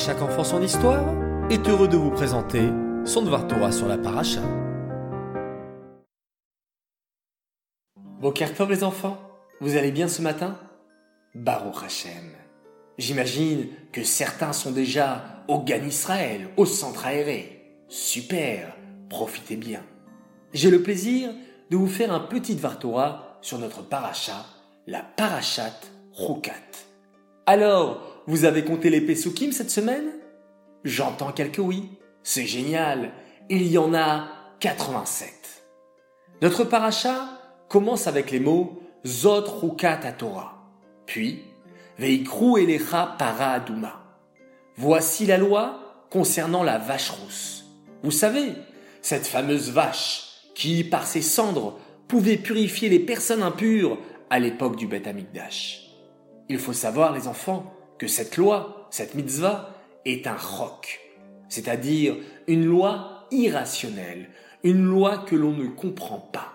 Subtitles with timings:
[0.00, 1.04] chaque enfant son histoire
[1.50, 2.62] est heureux de vous présenter
[3.04, 4.40] son Dvar Torah sur la paracha.
[8.18, 9.18] Bokertov les enfants,
[9.60, 10.58] vous allez bien ce matin?
[11.34, 12.32] Baruch Hashem.
[12.96, 17.84] J'imagine que certains sont déjà au Gan Israël, au centre aéré.
[17.88, 18.74] Super,
[19.10, 19.82] profitez bien.
[20.54, 21.30] J'ai le plaisir
[21.70, 24.46] de vous faire un petit Dvar Torah sur notre paracha,
[24.86, 25.78] la parachat
[26.14, 26.54] Rukat.
[27.44, 30.10] Alors, vous avez compté les Pesukim cette semaine?
[30.84, 31.98] J'entends quelques oui.
[32.22, 33.12] C'est génial.
[33.48, 34.28] Il y en a
[34.60, 35.32] 87.
[36.42, 40.62] Notre paracha commence avec les mots Zot Rukat Torah.
[41.06, 41.42] Puis,
[41.98, 44.02] Veikru Elecha Para Aduma.
[44.76, 47.64] Voici la loi concernant la vache rousse.
[48.02, 48.52] Vous savez,
[49.02, 51.78] cette fameuse vache qui, par ses cendres,
[52.08, 53.98] pouvait purifier les personnes impures
[54.30, 55.90] à l'époque du Beth Amikdash.
[56.48, 59.74] Il faut savoir, les enfants, que cette loi, cette mitzvah,
[60.06, 61.00] est un roc,
[61.50, 64.30] c'est-à-dire une loi irrationnelle,
[64.64, 66.54] une loi que l'on ne comprend pas.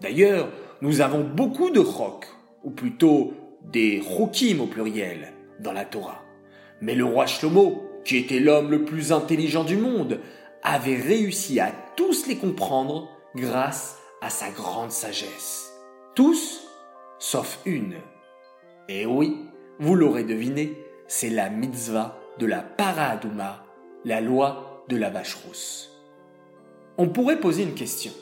[0.00, 0.48] D'ailleurs,
[0.80, 2.26] nous avons beaucoup de rocs,
[2.64, 6.20] ou plutôt des rokim au pluriel, dans la Torah.
[6.80, 10.18] Mais le roi Shlomo, qui était l'homme le plus intelligent du monde,
[10.64, 15.72] avait réussi à tous les comprendre grâce à sa grande sagesse.
[16.16, 16.66] Tous,
[17.20, 17.94] sauf une.
[18.88, 19.36] Et oui,
[19.82, 23.64] vous l'aurez deviné, c'est la mitzvah de la paradouma,
[24.04, 25.90] la loi de la vache rousse.
[26.98, 28.12] On pourrait poser une question.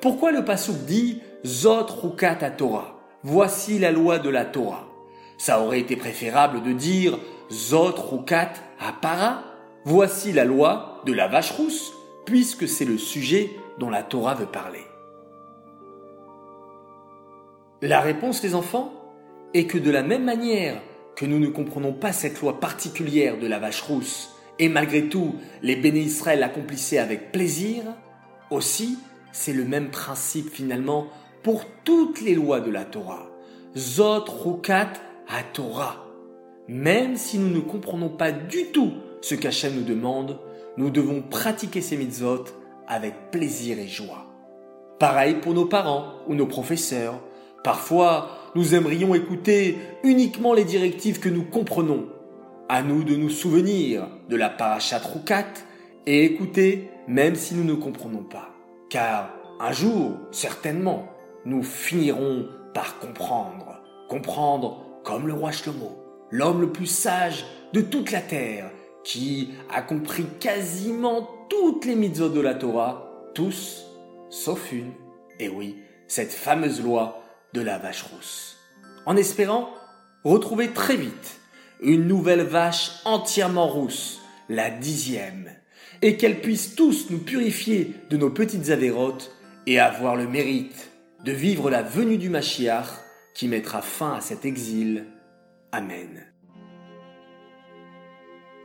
[0.00, 4.88] Pourquoi le pasouk dit Zot Rukat Torah Voici la loi de la Torah?
[5.38, 7.20] Ça aurait été préférable de dire
[7.52, 8.54] Zot Rukat
[9.00, 9.44] Para
[9.84, 11.92] Voici la loi de la vache rousse,
[12.26, 14.84] puisque c'est le sujet dont la Torah veut parler.
[17.80, 18.99] La réponse, les enfants,
[19.54, 20.80] et que de la même manière
[21.16, 25.34] que nous ne comprenons pas cette loi particulière de la vache rousse, et malgré tout
[25.62, 27.82] les béné Israël l'accomplissaient avec plaisir,
[28.50, 28.98] aussi
[29.32, 31.06] c'est le même principe finalement
[31.42, 33.26] pour toutes les lois de la Torah.
[33.76, 34.92] Zot Rukat
[35.28, 36.04] à Torah.
[36.68, 38.92] Même si nous ne comprenons pas du tout
[39.22, 40.38] ce qu'Hachem nous demande,
[40.76, 42.44] nous devons pratiquer ces mitzvot
[42.86, 44.26] avec plaisir et joie.
[44.98, 47.20] Pareil pour nos parents ou nos professeurs.
[47.64, 52.06] Parfois, nous aimerions écouter uniquement les directives que nous comprenons.
[52.68, 55.46] À nous de nous souvenir de la parachat Rukat
[56.06, 58.50] et écouter même si nous ne comprenons pas.
[58.88, 61.08] Car un jour, certainement,
[61.44, 63.82] nous finirons par comprendre.
[64.08, 65.98] Comprendre comme le roi Shlomo,
[66.30, 68.70] l'homme le plus sage de toute la terre,
[69.04, 73.86] qui a compris quasiment toutes les mitzvot de la Torah, tous,
[74.28, 74.92] sauf une.
[75.38, 77.20] Et oui, cette fameuse loi
[77.52, 78.56] de la vache rousse.
[79.06, 79.70] En espérant
[80.24, 81.40] retrouver très vite
[81.82, 85.50] une nouvelle vache entièrement rousse, la dixième,
[86.02, 89.34] et qu'elle puisse tous nous purifier de nos petites avérotes
[89.66, 90.90] et avoir le mérite
[91.24, 92.88] de vivre la venue du Mashiach
[93.34, 95.06] qui mettra fin à cet exil.
[95.72, 96.26] Amen.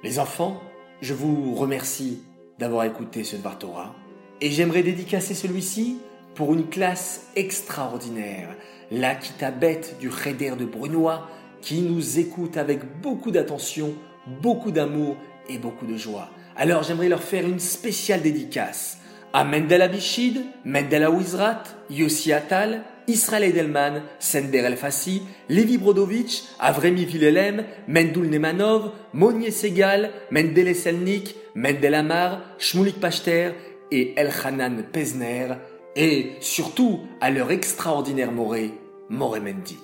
[0.04, 0.62] Les enfants,
[1.02, 2.22] je vous remercie
[2.60, 3.96] d'avoir écouté ce Dvar
[4.42, 5.98] et j'aimerais dédicacer celui-ci
[6.36, 8.50] pour une classe extraordinaire,
[8.92, 9.18] la
[9.52, 11.30] bête du Cheder de Brunois,
[11.62, 13.94] qui nous écoute avec beaucoup d'attention,
[14.42, 15.18] beaucoup d'amour
[15.50, 16.30] et beaucoup de joie.
[16.56, 19.00] Alors j'aimerais leur faire une spéciale dédicace
[19.34, 27.06] à Mendel Abishid, Mendel Awizrat, Yossi Atal, Israël Edelman, Sender El Fassi, Levi Brodovitch, Avremi
[27.06, 33.52] Vilelem, Mendul Nemanov, Monier Segal, Mendel Eselnik, Mendel Amar, Shmulik Pachter
[33.92, 35.56] et Elchanan Pezner,
[35.96, 38.74] et surtout à leur extraordinaire moré,
[39.10, 39.78] Moré Mendy.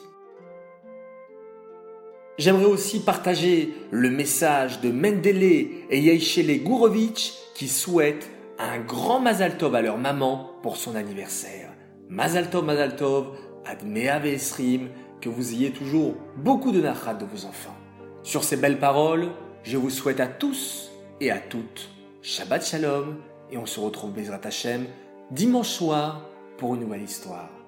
[2.38, 5.44] J'aimerais aussi partager le message de Mendele
[5.90, 11.70] et Yeishele Gourovitch qui souhaitent un grand Mazal Tov à leur maman pour son anniversaire.
[12.10, 13.28] Mazal Tov, Mazal Tov,
[13.66, 14.90] Admeave Esrim,
[15.20, 17.76] que vous ayez toujours beaucoup de nachat de vos enfants.
[18.24, 19.30] Sur ces belles paroles,
[19.64, 21.90] je vous souhaite à tous et à toutes
[22.24, 23.18] Shabbat Shalom
[23.52, 24.85] et on se retrouve Bezrat Hashem
[25.32, 26.22] dimanche soir
[26.58, 27.60] pour une nouvelle histoire.